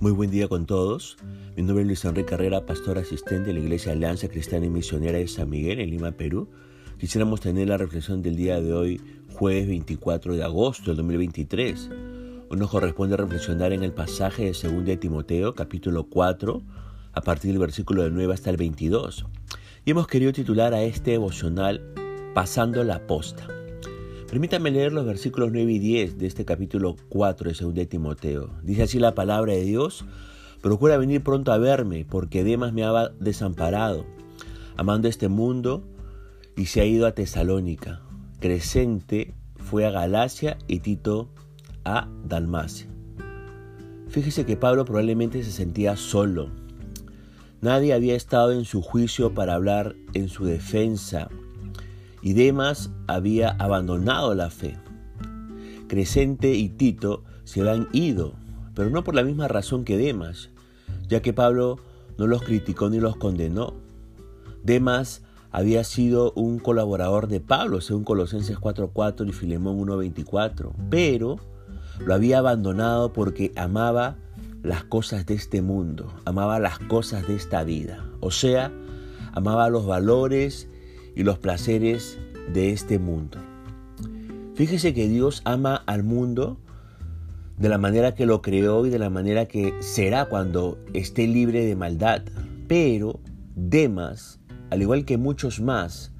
[0.00, 1.16] Muy buen día con todos.
[1.56, 5.18] Mi nombre es Luis Enrique Carrera, pastor asistente de la Iglesia Alianza Cristiana y Misionera
[5.18, 6.48] de San Miguel en Lima, Perú.
[7.00, 9.00] Quisiéramos tener la reflexión del día de hoy,
[9.32, 11.90] jueves 24 de agosto del 2023.
[12.48, 16.62] Hoy nos corresponde reflexionar en el pasaje de 2 de Timoteo, capítulo 4,
[17.12, 19.26] a partir del versículo del 9 hasta el 22.
[19.84, 21.82] Y hemos querido titular a este devocional
[22.34, 23.57] Pasando la posta.
[24.28, 28.50] Permítame leer los versículos 9 y 10 de este capítulo 4 de 2 de Timoteo.
[28.62, 30.04] Dice así la palabra de Dios,
[30.60, 34.04] procura venir pronto a verme, porque Demas me ha desamparado,
[34.76, 35.82] amando este mundo,
[36.56, 38.02] y se ha ido a Tesalónica.
[38.38, 41.30] Crescente fue a Galacia y Tito
[41.86, 42.86] a Dalmacia.
[44.08, 46.50] Fíjese que Pablo probablemente se sentía solo.
[47.62, 51.30] Nadie había estado en su juicio para hablar en su defensa
[52.22, 54.76] y Demas había abandonado la fe.
[55.88, 58.34] Crescente y Tito se habían ido,
[58.74, 60.50] pero no por la misma razón que Demas,
[61.08, 61.78] ya que Pablo
[62.18, 63.74] no los criticó ni los condenó.
[64.62, 71.36] Demas había sido un colaborador de Pablo, según Colosenses 4.4 y Filemón 1.24, pero
[72.04, 74.16] lo había abandonado porque amaba
[74.62, 78.72] las cosas de este mundo, amaba las cosas de esta vida, o sea,
[79.32, 80.68] amaba los valores
[81.18, 82.16] y los placeres
[82.54, 83.38] de este mundo.
[84.54, 86.58] Fíjese que Dios ama al mundo
[87.58, 91.64] de la manera que lo creó y de la manera que será cuando esté libre
[91.64, 92.22] de maldad.
[92.68, 93.18] Pero
[93.56, 94.38] Demas,
[94.70, 96.12] al igual que muchos más,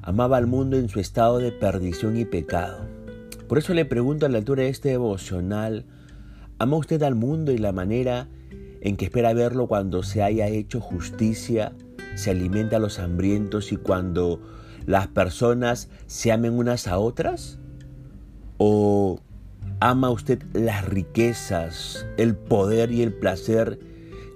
[0.00, 2.86] amaba al mundo en su estado de perdición y pecado.
[3.46, 5.84] Por eso le pregunto a la altura de este devocional,
[6.58, 8.28] ¿ama usted al mundo y la manera
[8.80, 11.74] en que espera verlo cuando se haya hecho justicia
[12.14, 14.40] se alimenta a los hambrientos y cuando
[14.86, 17.58] las personas se amen unas a otras?
[18.58, 19.20] ¿O
[19.80, 23.78] ama usted las riquezas, el poder y el placer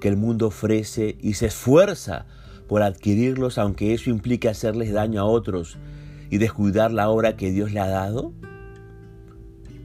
[0.00, 2.26] que el mundo ofrece y se esfuerza
[2.66, 5.76] por adquirirlos aunque eso implique hacerles daño a otros
[6.31, 8.32] y descuidar la obra que Dios le ha dado?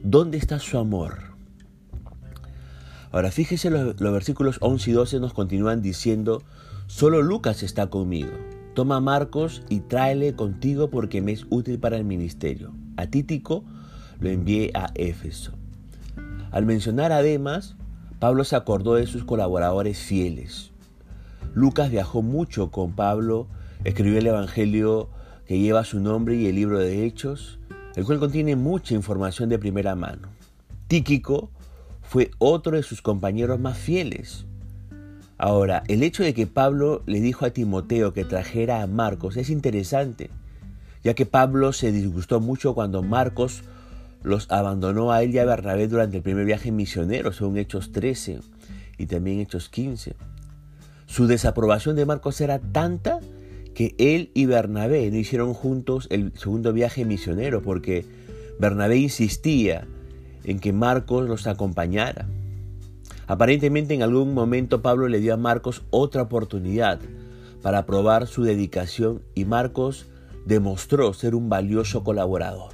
[0.02, 1.30] ¿Dónde está su amor?
[3.12, 6.42] Ahora fíjese los, los versículos 11 y 12 nos continúan diciendo,
[6.90, 8.32] Solo Lucas está conmigo.
[8.74, 12.72] Toma a Marcos y tráele contigo porque me es útil para el ministerio.
[12.96, 13.64] A Títico
[14.18, 15.52] lo envié a Éfeso.
[16.50, 17.76] Al mencionar además,
[18.18, 20.72] Pablo se acordó de sus colaboradores fieles.
[21.54, 23.46] Lucas viajó mucho con Pablo,
[23.84, 25.10] escribió el Evangelio
[25.46, 27.60] que lleva su nombre y el libro de Hechos,
[27.94, 30.28] el cual contiene mucha información de primera mano.
[30.88, 31.50] Tíquico
[32.02, 34.44] fue otro de sus compañeros más fieles.
[35.42, 39.48] Ahora, el hecho de que Pablo le dijo a Timoteo que trajera a Marcos es
[39.48, 40.28] interesante,
[41.02, 43.62] ya que Pablo se disgustó mucho cuando Marcos
[44.22, 48.40] los abandonó a él y a Bernabé durante el primer viaje misionero, según Hechos 13
[48.98, 50.14] y también Hechos 15.
[51.06, 53.20] Su desaprobación de Marcos era tanta
[53.74, 58.04] que él y Bernabé no hicieron juntos el segundo viaje misionero porque
[58.58, 59.86] Bernabé insistía
[60.44, 62.26] en que Marcos los acompañara.
[63.30, 66.98] Aparentemente en algún momento Pablo le dio a Marcos otra oportunidad
[67.62, 70.06] para probar su dedicación y Marcos
[70.46, 72.72] demostró ser un valioso colaborador.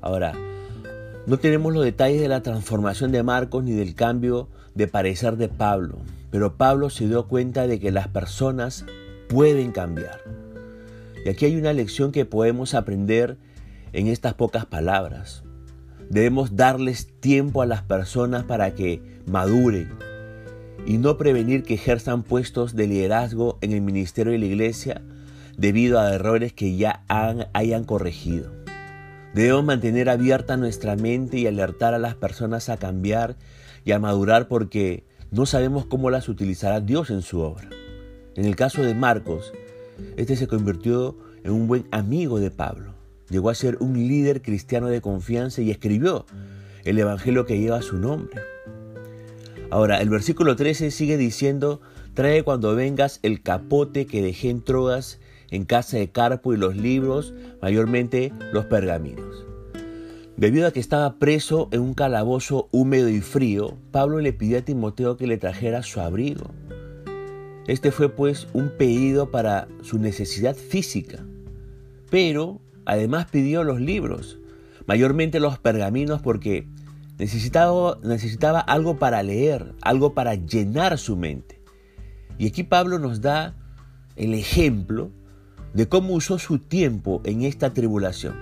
[0.00, 0.32] Ahora,
[1.28, 5.48] no tenemos los detalles de la transformación de Marcos ni del cambio de parecer de
[5.48, 5.98] Pablo,
[6.32, 8.84] pero Pablo se dio cuenta de que las personas
[9.28, 10.22] pueden cambiar.
[11.24, 13.36] Y aquí hay una lección que podemos aprender
[13.92, 15.44] en estas pocas palabras.
[16.10, 19.90] Debemos darles tiempo a las personas para que maduren
[20.86, 25.02] y no prevenir que ejerzan puestos de liderazgo en el ministerio de la iglesia
[25.58, 28.50] debido a errores que ya hayan corregido.
[29.34, 33.36] Debemos mantener abierta nuestra mente y alertar a las personas a cambiar
[33.84, 37.68] y a madurar porque no sabemos cómo las utilizará Dios en su obra.
[38.34, 39.52] En el caso de Marcos,
[40.16, 42.97] este se convirtió en un buen amigo de Pablo.
[43.30, 46.26] Llegó a ser un líder cristiano de confianza y escribió
[46.84, 48.40] el Evangelio que lleva su nombre.
[49.70, 51.80] Ahora, el versículo 13 sigue diciendo,
[52.14, 55.20] trae cuando vengas el capote que dejé en Troas
[55.50, 59.44] en casa de Carpo y los libros, mayormente los pergaminos.
[60.36, 64.62] Debido a que estaba preso en un calabozo húmedo y frío, Pablo le pidió a
[64.62, 66.50] Timoteo que le trajera su abrigo.
[67.66, 71.24] Este fue pues un pedido para su necesidad física,
[72.10, 74.38] pero Además pidió los libros,
[74.86, 76.66] mayormente los pergaminos porque
[77.18, 81.60] necesitaba, necesitaba algo para leer, algo para llenar su mente.
[82.38, 83.54] Y aquí Pablo nos da
[84.16, 85.10] el ejemplo
[85.74, 88.36] de cómo usó su tiempo en esta tribulación.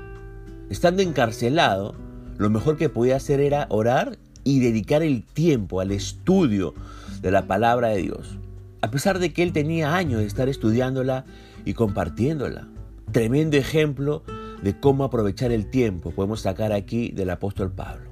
[0.70, 1.96] Estando encarcelado,
[2.38, 6.72] lo mejor que podía hacer era orar y dedicar el tiempo al estudio
[7.20, 8.38] de la palabra de Dios,
[8.81, 11.25] a pesar de que él tenía años de estar estudiándola
[11.64, 12.69] y compartiéndola.
[13.10, 14.22] Tremendo ejemplo
[14.62, 18.10] de cómo aprovechar el tiempo podemos sacar aquí del apóstol Pablo.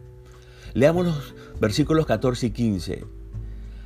[0.74, 3.04] Leamos los versículos 14 y 15.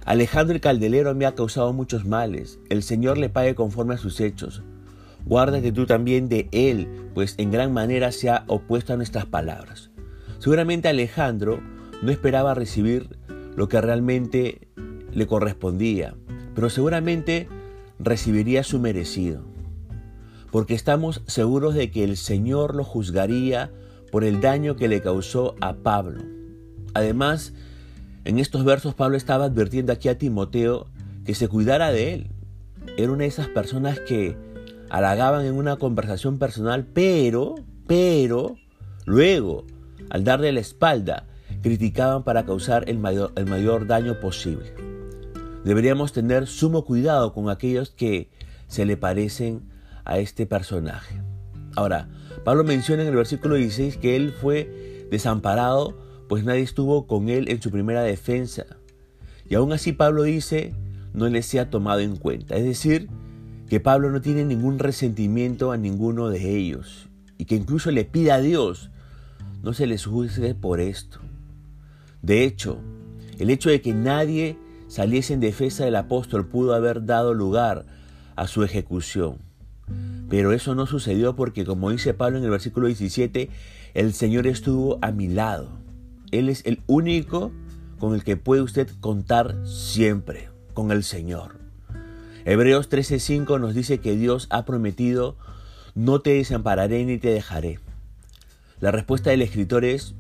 [0.05, 2.59] Alejandro el Caldelero me ha causado muchos males.
[2.71, 4.63] El Señor le pague conforme a sus hechos.
[5.27, 9.91] Guárdate tú también de él, pues en gran manera se ha opuesto a nuestras palabras.
[10.39, 11.61] Seguramente Alejandro
[12.01, 13.19] no esperaba recibir
[13.55, 14.69] lo que realmente
[15.13, 16.15] le correspondía,
[16.55, 17.49] pero seguramente
[17.99, 19.43] recibiría su merecido,
[20.51, 23.71] porque estamos seguros de que el Señor lo juzgaría
[24.11, 26.23] por el daño que le causó a Pablo.
[26.95, 27.53] Además,
[28.25, 30.87] en estos versos Pablo estaba advirtiendo aquí a Timoteo
[31.25, 32.31] que se cuidara de él.
[32.97, 34.37] Era una de esas personas que
[34.89, 37.57] halagaban en una conversación personal, pero,
[37.87, 38.57] pero,
[39.05, 39.65] luego,
[40.09, 41.27] al darle la espalda,
[41.63, 44.73] criticaban para causar el mayor, el mayor daño posible.
[45.65, 48.31] Deberíamos tener sumo cuidado con aquellos que
[48.69, 49.63] se le parecen
[50.09, 51.23] a este personaje.
[51.77, 52.09] Ahora,
[52.45, 57.49] Pablo menciona en el versículo 16 que él fue desamparado pues nadie estuvo con él
[57.49, 58.67] en su primera defensa.
[59.49, 60.75] Y aún así Pablo dice,
[61.15, 62.57] no le sea tomado en cuenta.
[62.57, 63.09] Es decir,
[63.69, 67.09] que Pablo no tiene ningún resentimiento a ninguno de ellos
[67.39, 68.91] y que incluso le pide a Dios
[69.63, 71.19] no se les juzgue por esto.
[72.23, 72.79] De hecho,
[73.39, 77.87] el hecho de que nadie saliese en defensa del apóstol pudo haber dado lugar
[78.37, 79.39] a su ejecución.
[80.29, 83.49] Pero eso no sucedió porque, como dice Pablo en el versículo 17,
[83.95, 85.71] el Señor estuvo a mi lado.
[86.31, 87.53] Él es el único
[87.99, 91.57] con el que puede usted contar siempre, con el Señor.
[92.45, 95.37] Hebreos 13:5 nos dice que Dios ha prometido,
[95.95, 97.81] no te desampararé ni te dejaré.
[98.81, 100.15] La respuesta del escritor es,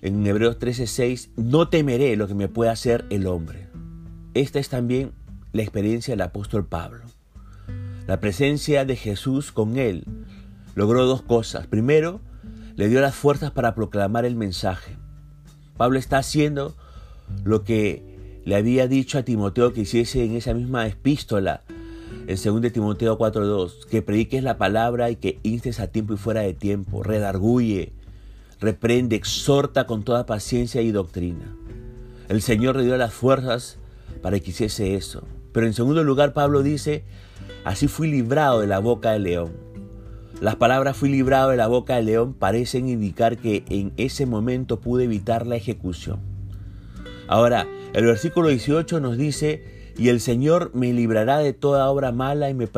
[0.00, 3.68] en Hebreos 13:6, no temeré lo que me pueda hacer el hombre.
[4.34, 5.12] Esta es también
[5.52, 7.04] la experiencia del apóstol Pablo.
[8.06, 10.04] La presencia de Jesús con él
[10.76, 11.66] logró dos cosas.
[11.66, 12.20] Primero,
[12.76, 14.96] le dio las fuerzas para proclamar el mensaje.
[15.76, 16.76] Pablo está haciendo
[17.44, 21.62] lo que le había dicho a Timoteo que hiciese en esa misma epístola,
[22.28, 26.42] en 2 Timoteo 4.2, que prediques la palabra y que instes a tiempo y fuera
[26.42, 27.92] de tiempo, redarguye,
[28.60, 31.56] reprende, exhorta con toda paciencia y doctrina.
[32.28, 33.78] El Señor le dio las fuerzas
[34.22, 35.26] para que hiciese eso.
[35.52, 37.04] Pero en segundo lugar, Pablo dice,
[37.64, 39.52] así fui librado de la boca del león.
[40.40, 44.80] Las palabras fui librado de la boca del león parecen indicar que en ese momento
[44.80, 46.20] pude evitar la ejecución.
[47.26, 52.50] Ahora, el versículo 18 nos dice, y el Señor me librará de toda obra mala
[52.50, 52.68] y me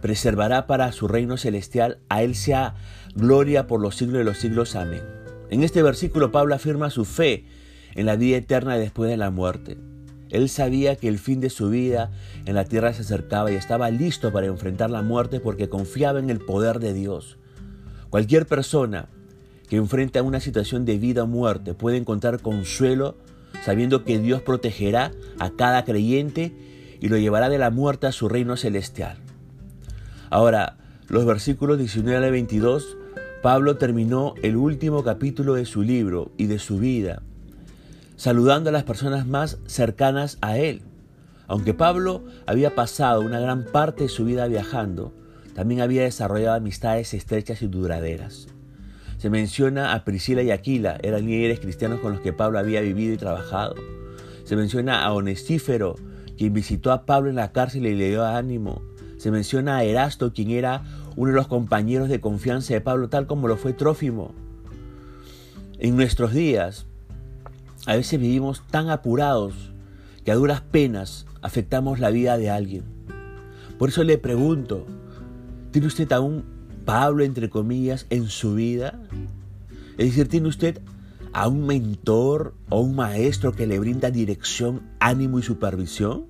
[0.00, 1.98] preservará para su reino celestial.
[2.08, 2.74] A Él sea
[3.14, 4.74] gloria por los siglos de los siglos.
[4.74, 5.02] Amén.
[5.50, 7.46] En este versículo Pablo afirma su fe
[7.94, 9.78] en la vida eterna después de la muerte.
[10.30, 12.10] Él sabía que el fin de su vida
[12.44, 16.30] en la tierra se acercaba y estaba listo para enfrentar la muerte porque confiaba en
[16.30, 17.38] el poder de Dios.
[18.10, 19.08] Cualquier persona
[19.68, 23.16] que enfrenta una situación de vida o muerte puede encontrar consuelo
[23.64, 26.52] sabiendo que Dios protegerá a cada creyente
[27.00, 29.18] y lo llevará de la muerte a su reino celestial.
[30.30, 30.76] Ahora,
[31.08, 32.96] los versículos 19 al 22,
[33.42, 37.22] Pablo terminó el último capítulo de su libro y de su vida
[38.18, 40.82] saludando a las personas más cercanas a él.
[41.46, 45.14] Aunque Pablo había pasado una gran parte de su vida viajando,
[45.54, 48.48] también había desarrollado amistades estrechas y duraderas.
[49.18, 53.14] Se menciona a Priscila y Aquila, eran líderes cristianos con los que Pablo había vivido
[53.14, 53.76] y trabajado.
[54.42, 55.94] Se menciona a Onestífero,
[56.36, 58.82] quien visitó a Pablo en la cárcel y le dio ánimo.
[59.16, 60.82] Se menciona a Erasto, quien era
[61.14, 64.34] uno de los compañeros de confianza de Pablo, tal como lo fue Trófimo.
[65.78, 66.87] En nuestros días,
[67.88, 69.54] a veces vivimos tan apurados
[70.22, 72.84] que a duras penas afectamos la vida de alguien.
[73.78, 74.84] Por eso le pregunto,
[75.70, 76.44] ¿tiene usted a un
[76.84, 79.00] Pablo, entre comillas, en su vida?
[79.96, 80.82] Es decir, ¿tiene usted
[81.32, 86.26] a un mentor o un maestro que le brinda dirección, ánimo y supervisión?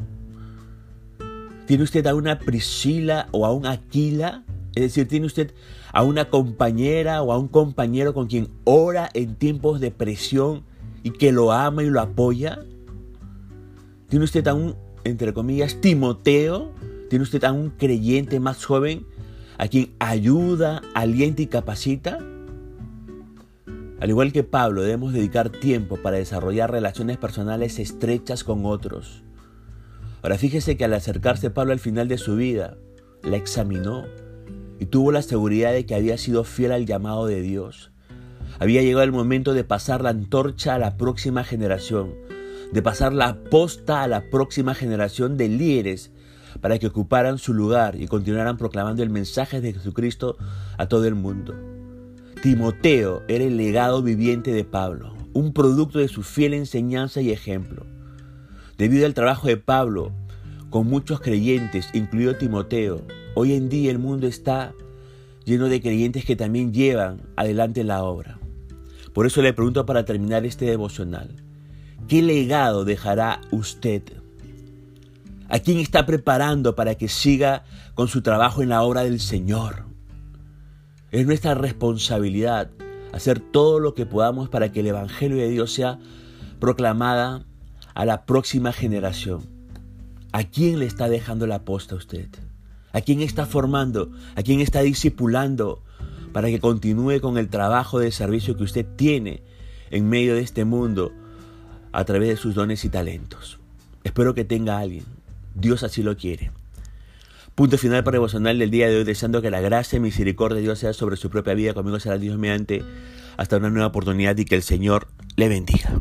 [1.66, 4.44] ¿Tiene usted a una Priscila o a un Aquila?
[4.76, 5.52] Es decir, ¿tiene usted
[5.92, 10.62] a una compañera o a un compañero con quien ora en tiempos de presión
[11.02, 12.60] y que lo ama y lo apoya?
[14.08, 16.72] ¿Tiene usted a un, entre comillas, Timoteo?
[17.10, 19.06] ¿Tiene usted a un creyente más joven
[19.58, 22.18] a quien ayuda, alienta y capacita?
[24.00, 29.24] Al igual que Pablo, debemos dedicar tiempo para desarrollar relaciones personales estrechas con otros.
[30.22, 32.76] Ahora fíjese que al acercarse Pablo al final de su vida,
[33.22, 34.04] la examinó
[34.78, 37.90] y tuvo la seguridad de que había sido fiel al llamado de Dios.
[38.58, 42.14] Había llegado el momento de pasar la antorcha a la próxima generación,
[42.72, 46.10] de pasar la posta a la próxima generación de líderes
[46.60, 50.36] para que ocuparan su lugar y continuaran proclamando el mensaje de Jesucristo
[50.76, 51.54] a todo el mundo.
[52.42, 57.86] Timoteo era el legado viviente de Pablo, un producto de su fiel enseñanza y ejemplo.
[58.76, 60.12] Debido al trabajo de Pablo
[60.70, 63.02] con muchos creyentes, incluido Timoteo,
[63.34, 64.72] hoy en día el mundo está
[65.44, 68.37] lleno de creyentes que también llevan adelante la obra.
[69.18, 71.34] Por eso le pregunto para terminar este devocional,
[72.06, 74.04] ¿qué legado dejará usted?
[75.48, 79.86] ¿A quién está preparando para que siga con su trabajo en la obra del Señor?
[81.10, 82.70] Es nuestra responsabilidad
[83.12, 85.98] hacer todo lo que podamos para que el Evangelio de Dios sea
[86.60, 87.44] proclamada
[87.94, 89.40] a la próxima generación.
[90.30, 92.28] ¿A quién le está dejando la posta a usted?
[92.92, 94.12] ¿A quién está formando?
[94.36, 95.82] ¿A quién está discipulando
[96.38, 99.42] para que continúe con el trabajo de servicio que usted tiene
[99.90, 101.10] en medio de este mundo
[101.90, 103.58] a través de sus dones y talentos?
[104.04, 105.02] Espero que tenga alguien.
[105.56, 106.52] Dios así lo quiere.
[107.56, 110.62] Punto final para devocional del día de hoy, deseando que la gracia y misericordia de
[110.62, 111.74] Dios sea sobre su propia vida.
[111.74, 112.84] Conmigo será Dios mediante
[113.36, 116.00] hasta una nueva oportunidad y que el Señor le bendiga.